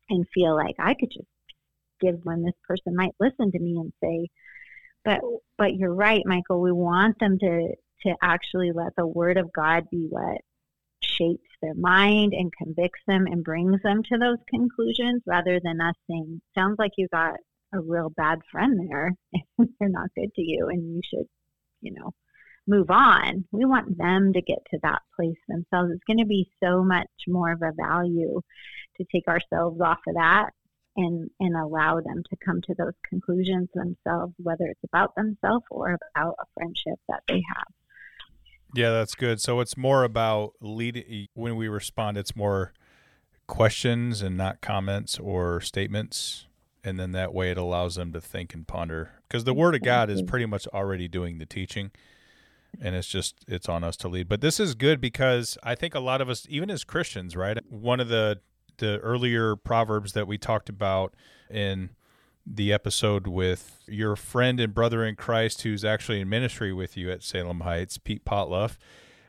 and 0.09 0.26
feel 0.33 0.55
like 0.57 0.76
i 0.78 0.95
could 0.95 1.11
just 1.11 1.26
give 2.00 2.21
when 2.25 2.43
this 2.43 2.55
person 2.66 2.95
might 2.95 3.14
listen 3.21 3.50
to 3.52 3.59
me 3.59 3.76
and 3.78 3.93
say, 4.02 4.28
but 5.05 5.21
but 5.59 5.75
you're 5.75 5.95
right, 5.95 6.23
Michael. 6.25 6.61
We 6.61 6.73
want 6.73 7.19
them 7.19 7.38
to 7.38 7.75
to 8.02 8.14
actually 8.23 8.73
let 8.73 8.95
the 8.97 9.07
Word 9.07 9.37
of 9.37 9.52
God 9.52 9.88
be 9.90 10.07
what 10.09 10.40
shapes 11.00 11.49
their 11.62 11.75
mind 11.75 12.33
and 12.35 12.52
convicts 12.57 13.00
them 13.07 13.26
and 13.26 13.45
brings 13.45 13.81
them 13.83 14.02
to 14.05 14.19
those 14.19 14.38
conclusions, 14.49 15.23
rather 15.26 15.61
than 15.62 15.81
us 15.81 15.95
saying, 16.09 16.40
"Sounds 16.55 16.76
like 16.78 16.93
you 16.97 17.09
got 17.09 17.37
a 17.75 17.80
real 17.80 18.11
bad 18.11 18.40
friend 18.50 18.88
there, 18.88 19.12
and 19.58 19.68
they're 19.78 19.88
not 19.88 20.11
good 20.14 20.32
to 20.35 20.42
you, 20.42 20.68
and 20.68 20.94
you 20.94 21.00
should, 21.08 21.26
you 21.80 21.92
know." 21.94 22.12
move 22.68 22.90
on. 22.90 23.44
We 23.52 23.64
want 23.64 23.96
them 23.96 24.32
to 24.32 24.42
get 24.42 24.58
to 24.73 24.80
that 24.82 25.00
place 25.14 25.38
themselves. 25.46 25.92
It's 25.92 26.04
going 26.04 26.18
to 26.18 26.26
be 26.26 26.50
so 26.61 26.82
much 26.82 27.06
more 27.28 27.52
of 27.52 27.62
a 27.62 27.70
value 27.73 28.40
to 28.96 29.04
take 29.12 29.28
ourselves 29.28 29.80
off 29.80 30.00
of 30.08 30.14
that 30.14 30.50
and 30.96 31.30
and 31.40 31.56
allow 31.56 32.00
them 32.00 32.23
to 32.30 32.37
come 32.44 32.61
to 32.62 32.75
those 32.75 32.94
conclusions 33.08 33.68
themselves 33.75 34.35
whether 34.38 34.64
it's 34.64 34.85
about 34.85 35.14
themselves 35.14 35.64
or 35.70 35.99
about 36.14 36.35
a 36.40 36.44
friendship 36.54 36.99
that 37.08 37.23
they 37.28 37.42
have 37.54 37.66
yeah 38.75 38.90
that's 38.90 39.14
good 39.14 39.40
so 39.40 39.61
it's 39.61 39.76
more 39.76 40.04
about 40.04 40.52
leading 40.61 41.28
when 41.35 41.56
we 41.56 41.68
respond 41.68 42.16
it's 42.16 42.35
more 42.35 42.73
questions 43.46 44.23
and 44.23 44.37
not 44.37 44.61
comments 44.61 45.18
or 45.18 45.61
statements 45.61 46.46
and 46.87 46.99
then 46.99 47.12
that 47.12 47.35
way 47.35 47.50
it 47.50 47.59
allows 47.59 47.97
them 47.97 48.12
to 48.12 48.21
think 48.21 48.55
and 48.55 48.66
ponder 48.66 49.11
because 49.28 49.45
the 49.45 49.55
word 49.55 49.75
of 49.75 49.83
god 49.83 50.09
is 50.09 50.23
pretty 50.23 50.47
much 50.47 50.66
already 50.69 51.09
doing 51.09 51.38
the 51.38 51.47
teaching 51.47 51.90
and 52.81 52.95
it's 52.95 53.09
just 53.09 53.45
it's 53.49 53.69
on 53.69 53.83
us 53.85 53.97
to 53.97 54.09
lead 54.09 54.28
but 54.28 54.40
this 54.40 54.61
is 54.61 54.75
good 54.75 55.00
because 55.00 55.59
i 55.62 55.75
think 55.75 55.95
a 55.95 56.00
lot 56.00 56.21
of 56.21 56.28
us 56.28 56.47
even 56.49 56.71
as 56.71 56.85
christians 56.85 57.37
right 57.37 57.59
one 57.71 58.00
of 58.00 58.09
the 58.09 58.38
the 58.78 58.99
earlier 58.99 59.57
proverbs 59.57 60.12
that 60.12 60.26
we 60.26 60.38
talked 60.38 60.69
about 60.69 61.14
in 61.50 61.90
the 62.47 62.73
episode 62.73 63.26
with 63.26 63.83
your 63.88 64.14
friend 64.14 64.61
and 64.61 64.73
brother 64.73 65.05
in 65.05 65.16
Christ 65.16 65.62
who's 65.62 65.85
actually 65.85 66.21
in 66.21 66.28
ministry 66.28 66.73
with 66.73 66.97
you 66.97 67.11
at 67.11 67.23
Salem 67.23 67.61
Heights, 67.61 67.99
Pete 67.99 68.25
Potluff. 68.25 68.76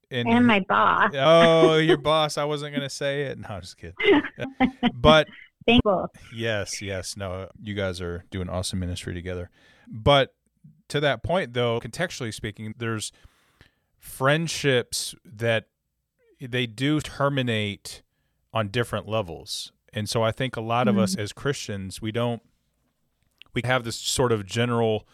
And, 0.10 0.30
and 0.30 0.48
my 0.48 0.62
boss. 0.62 1.12
oh, 1.16 1.78
your 1.78 1.98
boss. 1.98 2.38
I 2.38 2.46
wasn't 2.46 2.74
going 2.74 2.88
to 2.88 2.94
say 2.94 3.24
it. 3.24 3.40
No, 3.40 3.48
I'm 3.50 3.62
just 3.62 3.78
kidding. 3.78 3.96
but 4.94 5.28
thankful. 5.68 6.12
Yes, 6.34 6.82
yes. 6.82 7.18
No, 7.18 7.50
you 7.62 7.74
guys 7.74 8.02
are 8.02 8.26
doing 8.32 8.50
awesome 8.50 8.80
ministry 8.80 9.14
together. 9.14 9.50
But 9.88 10.34
to 10.90 11.00
that 11.00 11.24
point, 11.24 11.54
though, 11.54 11.80
contextually 11.80 12.34
speaking, 12.34 12.74
there's 12.78 13.12
friendships 14.00 15.14
that 15.26 15.66
they 16.40 16.66
do 16.66 17.00
terminate 17.02 18.02
on 18.54 18.70
different 18.70 19.08
levels. 19.08 19.72
And 19.94 20.08
so 20.08 20.24
I 20.24 20.32
think 20.32 20.56
a 20.56 20.62
lot 20.62 20.88
mm-hmm. 20.88 20.98
of 20.98 21.04
us 21.04 21.12
mm-hmm. 21.14 21.22
as 21.22 21.34
Christians, 21.34 22.02
we 22.02 22.12
don't 22.12 22.42
we 23.54 23.62
have 23.66 23.84
this 23.84 23.96
sort 23.96 24.32
of 24.32 24.46
general 24.46 25.08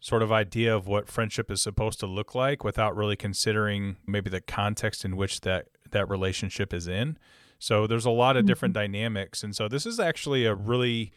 sort 0.00 0.22
of 0.22 0.32
idea 0.32 0.74
of 0.74 0.88
what 0.88 1.06
friendship 1.06 1.50
is 1.50 1.60
supposed 1.60 2.00
to 2.00 2.06
look 2.06 2.34
like 2.34 2.64
without 2.64 2.96
really 2.96 3.16
considering 3.16 3.96
maybe 4.06 4.30
the 4.30 4.40
context 4.40 5.04
in 5.04 5.16
which 5.16 5.42
that 5.42 5.68
that 5.90 6.08
relationship 6.08 6.72
is 6.72 6.88
in. 6.88 7.18
So 7.60 7.86
there's 7.86 8.06
a 8.06 8.10
lot 8.10 8.36
of 8.36 8.40
mm-hmm. 8.40 8.48
different 8.48 8.74
dynamics, 8.74 9.44
and 9.44 9.54
so 9.54 9.68
this 9.68 9.86
is 9.86 10.00
actually 10.00 10.46
a 10.46 10.54
really, 10.54 11.12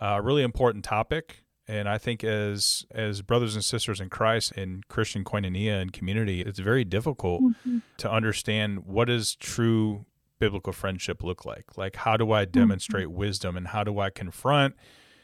uh, 0.00 0.20
really 0.22 0.42
important 0.42 0.84
topic. 0.84 1.44
And 1.68 1.88
I 1.88 1.98
think 1.98 2.24
as 2.24 2.84
as 2.90 3.22
brothers 3.22 3.54
and 3.54 3.64
sisters 3.64 4.00
in 4.00 4.08
Christ 4.08 4.52
in 4.52 4.82
Christian 4.88 5.22
koinonia 5.22 5.80
and 5.80 5.92
community, 5.92 6.40
it's 6.40 6.58
very 6.58 6.84
difficult 6.84 7.42
mm-hmm. 7.42 7.78
to 7.98 8.10
understand 8.10 8.86
what 8.86 9.08
is 9.08 9.36
true 9.36 10.06
biblical 10.40 10.72
friendship 10.72 11.22
look 11.22 11.44
like? 11.44 11.76
Like, 11.76 11.94
how 11.94 12.16
do 12.16 12.32
I 12.32 12.44
mm-hmm. 12.44 12.58
demonstrate 12.58 13.06
mm-hmm. 13.06 13.18
wisdom 13.18 13.56
and 13.56 13.68
how 13.68 13.84
do 13.84 14.00
I 14.00 14.10
confront? 14.10 14.74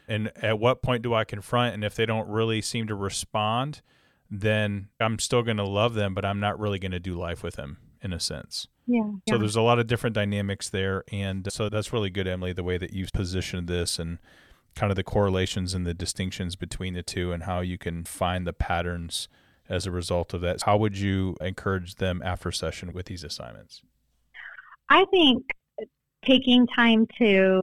And 0.07 0.31
at 0.37 0.59
what 0.59 0.81
point 0.81 1.01
do 1.01 1.13
I 1.13 1.25
confront? 1.25 1.73
And 1.73 1.83
if 1.83 1.93
they 1.95 2.05
don't 2.05 2.29
really 2.29 2.61
seem 2.61 2.87
to 2.87 2.95
respond, 2.95 3.81
then 4.31 4.87
I'm 4.99 5.19
still 5.19 5.41
going 5.41 5.57
to 5.57 5.65
love 5.65 5.93
them, 5.93 6.13
but 6.13 6.23
I'm 6.23 6.39
not 6.39 6.57
really 6.57 6.79
going 6.79 6.93
to 6.93 7.01
do 7.01 7.15
life 7.15 7.43
with 7.43 7.55
them 7.55 7.79
in 8.01 8.13
a 8.13 8.19
sense. 8.19 8.67
Yeah, 8.87 9.11
So 9.27 9.37
there's 9.37 9.55
a 9.55 9.61
lot 9.61 9.77
of 9.77 9.87
different 9.87 10.15
dynamics 10.15 10.69
there. 10.69 11.03
And 11.11 11.47
uh, 11.47 11.51
so 11.51 11.69
that's 11.69 11.93
really 11.93 12.09
good, 12.09 12.27
Emily, 12.27 12.53
the 12.53 12.63
way 12.63 12.77
that 12.77 12.91
you've 12.91 13.11
positioned 13.13 13.67
this 13.67 13.99
and 13.99 14.17
kind 14.75 14.91
of 14.91 14.95
the 14.95 15.03
correlations 15.03 15.73
and 15.73 15.85
the 15.85 15.93
distinctions 15.93 16.55
between 16.55 16.93
the 16.95 17.03
two 17.03 17.31
and 17.31 17.43
how 17.43 17.59
you 17.59 17.77
can 17.77 18.03
find 18.03 18.47
the 18.47 18.53
patterns 18.53 19.27
as 19.67 19.85
a 19.85 19.91
result 19.91 20.33
of 20.33 20.41
that. 20.41 20.63
How 20.63 20.77
would 20.77 20.97
you 20.97 21.35
encourage 21.39 21.95
them 21.95 22.21
after 22.23 22.51
session 22.51 22.91
with 22.93 23.05
these 23.05 23.23
assignments? 23.23 23.81
I 24.89 25.05
think 25.11 25.45
taking 26.25 26.65
time 26.67 27.05
to 27.19 27.61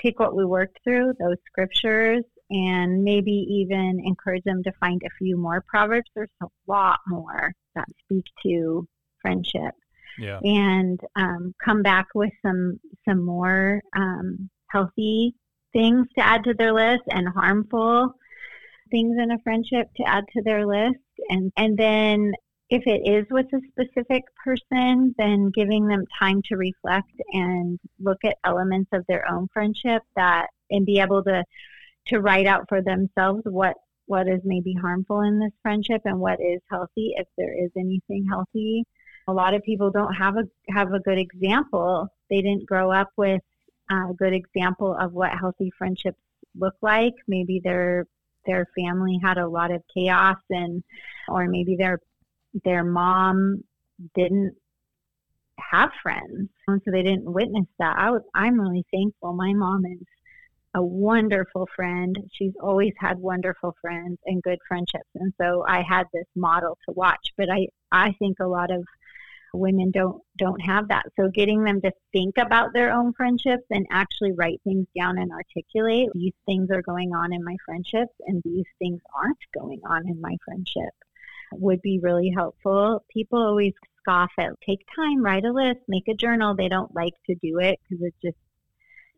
take 0.00 0.20
what 0.20 0.36
we 0.36 0.44
worked 0.44 0.78
through, 0.84 1.14
those 1.18 1.38
scriptures, 1.46 2.22
and 2.50 3.02
maybe 3.02 3.30
even 3.30 4.00
encourage 4.04 4.44
them 4.44 4.62
to 4.62 4.72
find 4.78 5.00
a 5.04 5.10
few 5.18 5.36
more 5.36 5.64
proverbs. 5.66 6.08
There's 6.14 6.28
a 6.42 6.46
lot 6.68 7.00
more 7.08 7.52
that 7.74 7.86
speak 8.04 8.24
to 8.44 8.86
friendship. 9.26 9.74
Yeah. 10.18 10.38
And 10.42 10.98
um, 11.16 11.54
come 11.62 11.82
back 11.82 12.06
with 12.14 12.32
some 12.44 12.80
some 13.06 13.24
more 13.24 13.82
um, 13.94 14.48
healthy 14.70 15.34
things 15.72 16.06
to 16.16 16.24
add 16.24 16.44
to 16.44 16.54
their 16.54 16.72
list 16.72 17.02
and 17.10 17.28
harmful 17.28 18.14
things 18.90 19.16
in 19.20 19.32
a 19.32 19.38
friendship 19.40 19.88
to 19.96 20.04
add 20.04 20.24
to 20.32 20.42
their 20.42 20.64
list 20.64 20.96
and 21.28 21.52
and 21.56 21.76
then 21.76 22.32
if 22.68 22.82
it 22.86 23.08
is 23.08 23.24
with 23.30 23.46
a 23.52 23.60
specific 23.70 24.24
person, 24.44 25.14
then 25.18 25.52
giving 25.54 25.86
them 25.86 26.04
time 26.18 26.42
to 26.46 26.56
reflect 26.56 27.12
and 27.32 27.78
look 28.00 28.18
at 28.24 28.38
elements 28.44 28.90
of 28.92 29.04
their 29.08 29.28
own 29.30 29.46
friendship 29.52 30.02
that 30.16 30.48
and 30.70 30.84
be 30.84 30.98
able 30.98 31.22
to 31.24 31.44
to 32.08 32.20
write 32.20 32.46
out 32.46 32.64
for 32.68 32.82
themselves 32.82 33.42
what 33.44 33.74
what 34.06 34.28
is 34.28 34.40
maybe 34.44 34.72
harmful 34.74 35.20
in 35.20 35.40
this 35.40 35.52
friendship 35.62 36.00
and 36.04 36.18
what 36.18 36.40
is 36.40 36.60
healthy 36.70 37.12
if 37.16 37.26
there 37.36 37.52
is 37.52 37.70
anything 37.76 38.26
healthy. 38.28 38.84
A 39.28 39.32
lot 39.32 39.54
of 39.54 39.62
people 39.62 39.90
don't 39.90 40.14
have 40.14 40.36
a 40.36 40.44
have 40.68 40.92
a 40.92 41.00
good 41.00 41.18
example. 41.18 42.08
They 42.30 42.42
didn't 42.42 42.66
grow 42.66 42.90
up 42.92 43.10
with 43.16 43.42
a 43.90 44.12
good 44.16 44.32
example 44.32 44.96
of 44.98 45.12
what 45.12 45.32
healthy 45.32 45.70
friendships 45.76 46.18
look 46.58 46.74
like. 46.82 47.14
Maybe 47.26 47.60
their 47.62 48.06
their 48.46 48.66
family 48.78 49.18
had 49.22 49.38
a 49.38 49.48
lot 49.48 49.70
of 49.72 49.82
chaos 49.92 50.38
and 50.50 50.82
or 51.28 51.48
maybe 51.48 51.76
their 51.76 51.98
their 52.64 52.84
mom 52.84 53.64
didn't 54.14 54.54
have 55.58 55.90
friends, 56.02 56.48
and 56.68 56.80
so 56.84 56.90
they 56.90 57.02
didn't 57.02 57.32
witness 57.32 57.66
that. 57.78 57.96
I 57.98 58.10
was, 58.10 58.22
I'm 58.34 58.60
really 58.60 58.84
thankful. 58.92 59.32
My 59.32 59.52
mom 59.52 59.84
is 59.86 60.06
a 60.74 60.82
wonderful 60.82 61.66
friend. 61.74 62.16
She's 62.32 62.52
always 62.60 62.92
had 62.98 63.18
wonderful 63.18 63.74
friends 63.80 64.18
and 64.26 64.42
good 64.42 64.58
friendships. 64.68 65.08
And 65.14 65.32
so 65.40 65.64
I 65.66 65.82
had 65.82 66.04
this 66.12 66.26
model 66.36 66.76
to 66.86 66.92
watch. 66.92 67.32
But 67.36 67.48
I, 67.50 67.68
I 67.90 68.12
think 68.18 68.38
a 68.40 68.46
lot 68.46 68.70
of 68.70 68.84
women 69.52 69.90
don't 69.90 70.22
don't 70.36 70.60
have 70.60 70.88
that. 70.88 71.06
So 71.18 71.28
getting 71.28 71.64
them 71.64 71.80
to 71.82 71.92
think 72.12 72.38
about 72.38 72.72
their 72.72 72.92
own 72.92 73.12
friendships 73.12 73.64
and 73.70 73.86
actually 73.90 74.32
write 74.32 74.60
things 74.64 74.86
down 74.96 75.18
and 75.18 75.30
articulate 75.32 76.08
these 76.14 76.34
things 76.46 76.70
are 76.70 76.82
going 76.82 77.14
on 77.14 77.32
in 77.32 77.44
my 77.44 77.56
friendships 77.64 78.14
and 78.26 78.42
these 78.44 78.66
things 78.78 79.00
aren't 79.14 79.38
going 79.54 79.80
on 79.88 80.08
in 80.08 80.20
my 80.20 80.36
friendship 80.44 80.90
would 81.52 81.80
be 81.82 82.00
really 82.00 82.32
helpful. 82.34 83.04
People 83.08 83.42
always 83.42 83.72
scoff 84.00 84.30
at 84.38 84.50
take 84.66 84.86
time, 84.94 85.22
write 85.22 85.44
a 85.44 85.52
list, 85.52 85.80
make 85.88 86.08
a 86.08 86.14
journal. 86.14 86.54
They 86.54 86.68
don't 86.68 86.94
like 86.94 87.14
to 87.26 87.34
do 87.36 87.58
it 87.58 87.78
because 87.88 88.04
it 88.04 88.14
just 88.22 88.38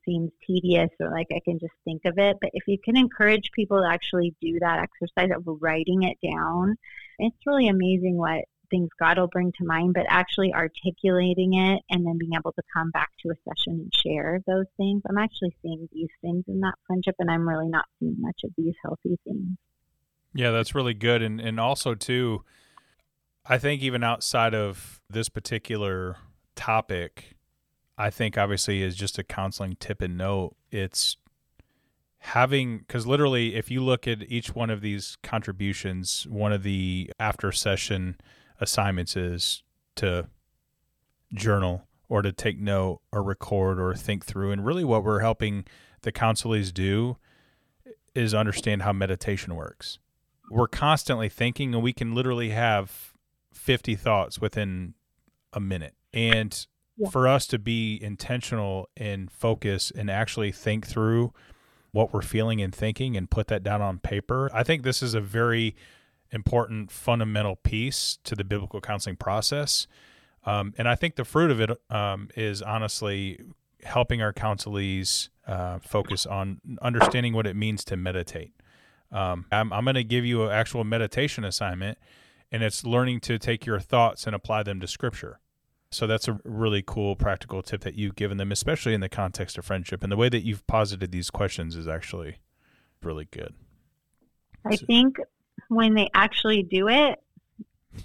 seems 0.05 0.31
tedious 0.47 0.91
or 1.01 1.11
like 1.11 1.29
I 1.31 1.41
can 1.45 1.59
just 1.59 1.75
think 1.85 2.03
of 2.05 2.19
it. 2.19 2.39
But 2.41 2.51
if 2.55 2.65
you 2.67 2.79
can 2.79 2.97
encourage 2.97 3.53
people 3.53 3.81
to 3.81 3.89
actually 3.89 4.35
do 4.41 4.59
that 4.61 4.81
exercise 4.81 5.31
of 5.35 5.45
writing 5.61 6.05
it 6.05 6.19
down, 6.23 6.77
it's 7.19 7.47
really 7.47 7.69
amazing 7.69 8.17
what 8.17 8.45
things 8.71 8.89
God 8.99 9.19
will 9.19 9.29
bring 9.29 9.53
to 9.59 9.65
mind, 9.65 9.95
but 9.95 10.07
actually 10.09 10.53
articulating 10.53 11.55
it 11.55 11.83
and 11.91 12.07
then 12.07 12.19
being 12.19 12.33
able 12.35 12.53
to 12.53 12.63
come 12.73 12.91
back 12.91 13.11
to 13.23 13.31
a 13.31 13.35
session 13.49 13.81
and 13.81 13.95
share 13.95 14.41
those 14.47 14.67
things. 14.77 15.03
I'm 15.09 15.19
actually 15.19 15.55
seeing 15.63 15.89
these 15.93 16.09
things 16.21 16.45
in 16.49 16.61
that 16.61 16.75
friendship, 16.87 17.17
and 17.19 17.31
I'm 17.31 17.49
really 17.49 17.69
not 17.69 17.87
seeing 17.99 18.17
much 18.19 18.41
of 18.45 18.51
these 18.57 18.75
healthy 18.83 19.19
things. 19.25 19.57
Yeah, 20.35 20.51
that's 20.51 20.75
really 20.75 20.95
good. 20.95 21.23
And, 21.23 21.41
and 21.41 21.59
also, 21.59 21.95
too, 21.95 22.45
I 23.45 23.59
think 23.59 23.83
even 23.83 24.05
outside 24.05 24.55
of 24.55 25.01
this 25.09 25.29
particular 25.29 26.17
topic, 26.55 27.37
I 27.97 28.11
think 28.11 28.39
obviously 28.39 28.83
is 28.83 28.95
just 28.95 29.19
a 29.19 29.25
counseling 29.25 29.77
tip 29.81 30.03
and 30.03 30.19
note. 30.19 30.55
It's 30.71 31.17
having 32.19 32.79
because 32.79 33.07
literally 33.07 33.55
if 33.55 33.71
you 33.71 33.83
look 33.83 34.09
at 34.09 34.23
each 34.31 34.55
one 34.55 34.71
of 34.71 34.81
these 34.81 35.17
contributions 35.23 36.27
one 36.29 36.53
of 36.53 36.65
the 36.65 37.11
after 37.21 37.53
session 37.53 38.17
assignments 38.61 39.17
is 39.17 39.63
to 39.97 40.29
journal 41.33 41.87
or 42.09 42.23
to 42.23 42.33
take 42.33 42.59
note 42.59 43.01
or 43.13 43.23
record 43.23 43.79
or 43.79 43.95
think 43.95 44.25
through. 44.25 44.53
And 44.53 44.65
really, 44.65 44.85
what 44.85 45.05
we're 45.05 45.21
helping 45.21 45.65
the 46.03 46.13
counselees 46.13 46.73
do 46.73 47.17
is 48.15 48.35
understand 48.35 48.83
how 48.83 48.93
meditation 48.93 49.55
works. 49.55 49.99
We're 50.51 50.69
constantly 50.69 51.29
thinking, 51.29 51.75
and 51.75 51.83
we 51.83 51.93
can 51.93 52.15
literally 52.15 52.51
have 52.51 53.13
50 53.53 53.97
thoughts 53.97 54.41
within 54.41 54.95
a 55.53 55.61
minute. 55.61 55.95
And 56.13 56.67
yeah. 56.97 57.11
for 57.11 57.29
us 57.29 57.47
to 57.49 57.59
be 57.59 57.99
intentional 58.03 58.89
and 58.97 59.31
focus 59.31 59.93
and 59.95 60.11
actually 60.11 60.53
think 60.53 60.87
through 60.87 61.33
what 61.93 62.13
we're 62.13 62.23
feeling 62.23 62.61
and 62.63 62.75
thinking 62.75 63.17
and 63.17 63.31
put 63.31 63.49
that 63.49 63.63
down 63.63 63.83
on 63.83 63.99
paper, 63.99 64.51
I 64.55 64.63
think 64.63 64.83
this 64.83 65.03
is 65.03 65.15
a 65.15 65.21
very 65.21 65.77
important 66.31 66.91
fundamental 66.91 67.57
piece 67.57 68.19
to 68.25 68.35
the 68.35 68.45
biblical 68.45 68.81
counseling 68.81 69.17
process. 69.17 69.87
Um, 70.45 70.75
and 70.79 70.89
I 70.89 70.95
think 70.95 71.17
the 71.17 71.25
fruit 71.25 71.51
of 71.51 71.61
it 71.61 71.71
um, 71.91 72.29
is 72.37 72.63
honestly 72.63 73.41
helping 73.83 74.23
our 74.23 74.33
counselees 74.33 75.29
uh, 75.47 75.79
focus 75.79 76.27
on 76.27 76.61
understanding 76.83 77.33
what 77.33 77.47
it 77.47 77.57
means 77.57 77.85
to 77.85 77.97
meditate. 77.97 78.53
Um, 79.11 79.47
I'm, 79.51 79.73
I'm 79.73 79.85
going 79.85 79.95
to 79.95 80.05
give 80.05 80.25
you 80.25 80.45
an 80.45 80.53
actual 80.53 80.85
meditation 80.85 81.45
assignment, 81.45 81.99
and 82.53 82.63
it's 82.63 82.85
learning 82.85 83.21
to 83.21 83.39
take 83.39 83.65
your 83.65 83.81
thoughts 83.81 84.27
and 84.27 84.35
apply 84.35 84.63
them 84.63 84.81
to 84.81 84.87
Scripture. 84.87 85.41
So 85.91 86.07
that's 86.07 86.29
a 86.29 86.39
really 86.45 86.83
cool 86.87 87.17
practical 87.17 87.63
tip 87.63 87.81
that 87.81 87.95
you've 87.95 88.15
given 88.15 88.37
them, 88.37 88.53
especially 88.53 88.93
in 88.93 89.01
the 89.01 89.09
context 89.09 89.57
of 89.57 89.65
friendship. 89.65 90.03
And 90.03 90.13
the 90.13 90.17
way 90.17 90.29
that 90.29 90.45
you've 90.45 90.67
posited 90.67 91.13
these 91.13 91.31
questions 91.31 91.77
is 91.77 91.89
actually 91.89 92.37
really 93.03 93.27
good. 93.31 93.55
I 94.67 94.77
think 94.77 95.17
when 95.69 95.95
they 95.95 96.09
actually 96.15 96.63
do 96.63 96.89
it, 96.89 97.19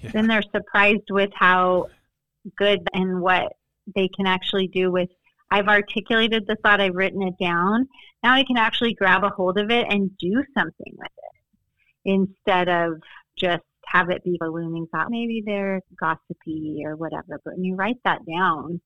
yeah. 0.01 0.11
then 0.11 0.27
they're 0.27 0.41
surprised 0.41 1.09
with 1.09 1.31
how 1.33 1.87
good 2.57 2.87
and 2.93 3.21
what 3.21 3.53
they 3.95 4.07
can 4.07 4.25
actually 4.25 4.67
do 4.67 4.91
with 4.91 5.09
I've 5.53 5.67
articulated 5.67 6.47
the 6.47 6.55
thought, 6.55 6.81
I've 6.81 6.95
written 6.95 7.21
it 7.21 7.35
down. 7.39 7.87
Now 8.23 8.33
I 8.33 8.43
can 8.43 8.57
actually 8.57 8.95
grab 8.95 9.23
a 9.23 9.29
hold 9.29 9.59
of 9.59 9.69
it 9.69 9.85
and 9.87 10.09
do 10.17 10.43
something 10.55 10.93
with 10.97 11.11
it 11.15 12.11
instead 12.11 12.69
of 12.69 12.93
just 13.37 13.63
have 13.85 14.09
it 14.09 14.23
be 14.23 14.39
a 14.41 14.47
looming 14.47 14.87
thought. 14.87 15.11
Maybe 15.11 15.43
they're 15.45 15.81
gossipy 15.99 16.81
or 16.83 16.95
whatever, 16.95 17.39
but 17.45 17.53
when 17.53 17.63
you 17.63 17.75
write 17.75 17.97
that 18.03 18.25
down, 18.25 18.81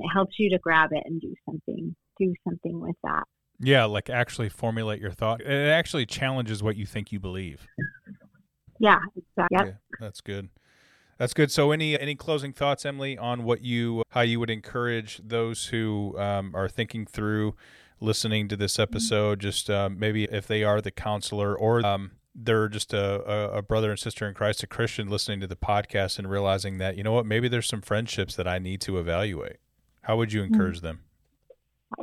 it 0.00 0.08
helps 0.08 0.40
you 0.40 0.50
to 0.50 0.58
grab 0.58 0.90
it 0.92 1.04
and 1.06 1.20
do 1.20 1.32
something, 1.48 1.94
do 2.18 2.34
something 2.42 2.80
with 2.80 2.96
that. 3.04 3.22
Yeah, 3.60 3.84
like 3.84 4.08
actually 4.08 4.48
formulate 4.48 5.00
your 5.00 5.10
thought. 5.10 5.40
It 5.40 5.70
actually 5.70 6.06
challenges 6.06 6.62
what 6.62 6.76
you 6.76 6.86
think 6.86 7.10
you 7.10 7.18
believe. 7.18 7.66
Yeah, 8.78 8.98
exactly. 9.16 9.58
Yep. 9.58 9.66
Yeah, 9.66 9.72
that's 10.00 10.20
good. 10.20 10.48
That's 11.18 11.34
good. 11.34 11.50
So, 11.50 11.72
any 11.72 11.98
any 11.98 12.14
closing 12.14 12.52
thoughts, 12.52 12.86
Emily, 12.86 13.18
on 13.18 13.42
what 13.42 13.62
you 13.62 14.04
how 14.10 14.20
you 14.20 14.38
would 14.38 14.50
encourage 14.50 15.20
those 15.24 15.66
who 15.66 16.16
um, 16.16 16.54
are 16.54 16.68
thinking 16.68 17.06
through 17.06 17.56
listening 18.00 18.46
to 18.48 18.56
this 18.56 18.78
episode? 18.78 19.40
Just 19.40 19.68
uh, 19.68 19.88
maybe 19.88 20.24
if 20.24 20.46
they 20.46 20.62
are 20.62 20.80
the 20.80 20.92
counselor 20.92 21.56
or 21.56 21.84
um, 21.84 22.12
they're 22.36 22.68
just 22.68 22.94
a, 22.94 23.50
a, 23.52 23.62
brother 23.62 23.90
and 23.90 23.98
sister 23.98 24.28
in 24.28 24.34
Christ, 24.34 24.62
a 24.62 24.68
Christian, 24.68 25.08
listening 25.08 25.40
to 25.40 25.48
the 25.48 25.56
podcast 25.56 26.20
and 26.20 26.30
realizing 26.30 26.78
that 26.78 26.96
you 26.96 27.02
know 27.02 27.12
what, 27.12 27.26
maybe 27.26 27.48
there's 27.48 27.66
some 27.66 27.82
friendships 27.82 28.36
that 28.36 28.46
I 28.46 28.60
need 28.60 28.80
to 28.82 28.98
evaluate. 28.98 29.56
How 30.02 30.16
would 30.16 30.32
you 30.32 30.44
encourage 30.44 30.78
mm-hmm. 30.78 30.86
them? 30.86 31.00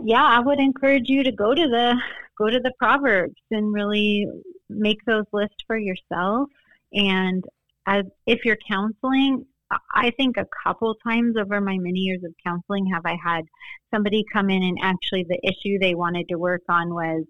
Yeah, 0.03 0.23
I 0.23 0.39
would 0.39 0.59
encourage 0.59 1.09
you 1.09 1.23
to 1.23 1.31
go 1.31 1.53
to 1.53 1.67
the 1.67 1.95
go 2.37 2.49
to 2.49 2.59
the 2.59 2.73
proverbs 2.79 3.39
and 3.51 3.73
really 3.73 4.27
make 4.69 5.03
those 5.05 5.25
lists 5.31 5.63
for 5.67 5.77
yourself. 5.77 6.49
And 6.93 7.43
as 7.87 8.05
if 8.25 8.43
you're 8.43 8.57
counseling, 8.67 9.45
I 9.93 10.11
think 10.11 10.37
a 10.37 10.47
couple 10.63 10.95
times 10.95 11.37
over 11.37 11.61
my 11.61 11.77
many 11.77 11.99
years 11.99 12.23
of 12.23 12.33
counseling 12.45 12.87
have 12.87 13.05
I 13.05 13.17
had 13.23 13.45
somebody 13.93 14.23
come 14.31 14.49
in 14.49 14.63
and 14.63 14.77
actually 14.81 15.25
the 15.27 15.39
issue 15.43 15.79
they 15.79 15.95
wanted 15.95 16.27
to 16.29 16.37
work 16.37 16.61
on 16.69 16.93
was 16.93 17.23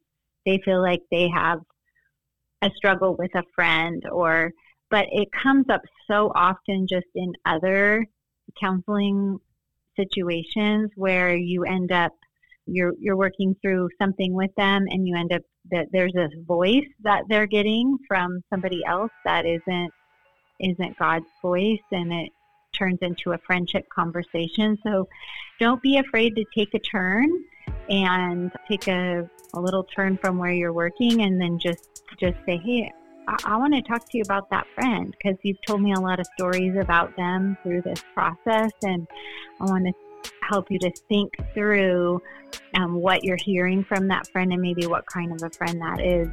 they 0.46 0.60
feel 0.64 0.82
like 0.82 1.02
they 1.12 1.30
have 1.30 1.60
a 2.62 2.72
struggle 2.76 3.16
with 3.16 3.34
a 3.36 3.44
friend 3.54 4.04
or 4.12 4.52
but 4.92 5.08
it 5.12 5.30
comes 5.32 5.66
up 5.70 5.82
so 6.08 6.32
often 6.36 6.88
just 6.88 7.08
in 7.16 7.34
other 7.46 8.06
counseling 8.60 9.40
situations 9.96 10.92
where 10.96 11.36
you 11.36 11.64
end 11.64 11.92
up 11.92 12.12
you're 12.66 12.94
you're 13.00 13.18
working 13.18 13.56
through 13.62 13.90
something 14.00 14.34
with 14.34 14.54
them 14.56 14.86
and 14.90 15.08
you 15.08 15.16
end 15.16 15.32
up 15.32 15.42
that 15.72 15.88
there's 15.92 16.14
this 16.14 16.32
voice 16.48 16.88
that 17.04 17.24
they're 17.30 17.48
getting 17.48 17.98
from 18.08 18.42
somebody 18.50 18.84
else 18.86 19.12
that 19.24 19.46
isn't 19.46 19.92
isn't 20.60 20.98
God's 20.98 21.26
voice 21.42 21.82
and 21.92 22.14
it 22.14 22.32
turns 22.78 23.00
into 23.02 23.32
a 23.32 23.38
friendship 23.40 23.88
conversation. 23.90 24.78
So 24.84 25.08
don't 25.60 25.82
be 25.82 25.98
afraid 25.98 26.36
to 26.36 26.46
take 26.56 26.74
a 26.74 26.80
turn 26.80 27.30
and 27.90 28.52
take 28.70 28.88
a, 28.88 29.30
a 29.54 29.60
little 29.60 29.84
turn 29.84 30.18
from 30.18 30.38
where 30.38 30.52
you're 30.52 30.74
working 30.74 31.22
and 31.22 31.40
then 31.40 31.60
just 31.60 32.04
just 32.20 32.38
say, 32.46 32.58
Hey, 32.58 32.92
I, 33.28 33.38
I 33.46 33.58
want 33.58 33.74
to 33.74 33.82
talk 33.82 34.10
to 34.10 34.18
you 34.18 34.24
about 34.24 34.50
that 34.50 34.68
friend 34.76 35.16
because 35.18 35.38
you've 35.44 35.62
told 35.66 35.82
me 35.82 35.94
a 35.94 36.00
lot 36.00 36.20
of 36.20 36.28
stories 36.38 36.76
about 36.78 37.16
them 37.16 37.58
through 37.64 37.82
this 37.82 38.04
process 38.14 38.72
and 38.84 39.08
I 39.60 39.66
want 39.66 39.86
to 39.86 39.94
help 40.48 40.70
you 40.70 40.80
to 40.80 40.92
think 41.10 41.34
through 41.54 42.22
um, 42.76 42.96
what 42.96 43.24
you're 43.24 43.38
hearing 43.38 43.84
from 43.84 44.08
that 44.08 44.28
friend 44.32 44.52
and 44.52 44.62
maybe 44.62 44.86
what 44.86 45.06
kind 45.08 45.32
of 45.32 45.42
a 45.44 45.50
friend 45.50 45.82
that 45.82 46.02
is 46.02 46.28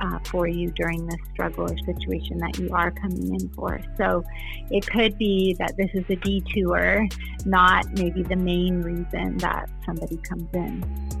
uh, 0.00 0.18
for 0.24 0.46
you 0.46 0.70
during 0.72 1.06
this 1.06 1.20
struggle 1.32 1.64
or 1.64 1.78
situation 1.78 2.38
that 2.38 2.58
you 2.58 2.70
are 2.72 2.90
coming 2.90 3.34
in 3.34 3.48
for. 3.50 3.80
So 3.96 4.24
it 4.70 4.86
could 4.86 5.18
be 5.18 5.54
that 5.58 5.76
this 5.76 5.90
is 5.94 6.04
a 6.08 6.16
detour, 6.16 7.06
not 7.44 7.86
maybe 7.98 8.22
the 8.22 8.36
main 8.36 8.82
reason 8.82 9.36
that 9.38 9.68
somebody 9.84 10.16
comes 10.18 10.48
in. 10.54 11.19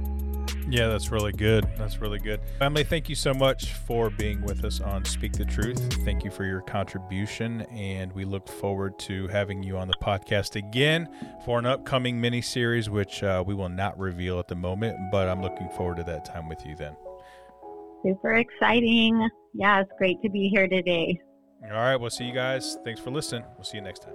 Yeah, 0.70 0.86
that's 0.86 1.10
really 1.10 1.32
good. 1.32 1.66
That's 1.76 2.00
really 2.00 2.20
good. 2.20 2.40
Emily, 2.60 2.84
thank 2.84 3.08
you 3.08 3.16
so 3.16 3.34
much 3.34 3.72
for 3.72 4.08
being 4.08 4.40
with 4.42 4.64
us 4.64 4.80
on 4.80 5.04
Speak 5.04 5.32
the 5.32 5.44
Truth. 5.44 6.04
Thank 6.04 6.22
you 6.22 6.30
for 6.30 6.44
your 6.44 6.60
contribution, 6.60 7.62
and 7.72 8.12
we 8.12 8.24
look 8.24 8.48
forward 8.48 8.96
to 9.00 9.26
having 9.28 9.64
you 9.64 9.76
on 9.76 9.88
the 9.88 9.94
podcast 10.00 10.54
again 10.54 11.08
for 11.44 11.58
an 11.58 11.66
upcoming 11.66 12.20
mini 12.20 12.40
series, 12.40 12.88
which 12.88 13.24
uh, 13.24 13.42
we 13.44 13.52
will 13.52 13.68
not 13.68 13.98
reveal 13.98 14.38
at 14.38 14.46
the 14.46 14.54
moment, 14.54 14.96
but 15.10 15.28
I'm 15.28 15.42
looking 15.42 15.68
forward 15.70 15.96
to 15.96 16.04
that 16.04 16.24
time 16.24 16.48
with 16.48 16.64
you 16.64 16.76
then. 16.76 16.94
Super 18.04 18.34
exciting. 18.34 19.28
Yeah, 19.54 19.80
it's 19.80 19.90
great 19.98 20.22
to 20.22 20.30
be 20.30 20.48
here 20.48 20.68
today. 20.68 21.20
All 21.64 21.70
right, 21.72 21.96
we'll 21.96 22.10
see 22.10 22.24
you 22.24 22.32
guys. 22.32 22.78
Thanks 22.84 23.00
for 23.00 23.10
listening. 23.10 23.42
We'll 23.56 23.64
see 23.64 23.78
you 23.78 23.82
next 23.82 24.02
time. 24.02 24.14